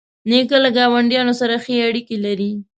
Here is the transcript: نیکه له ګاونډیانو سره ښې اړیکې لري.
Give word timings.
نیکه 0.29 0.57
له 0.63 0.69
ګاونډیانو 0.77 1.33
سره 1.41 1.55
ښې 1.63 1.75
اړیکې 1.87 2.17
لري. 2.25 2.51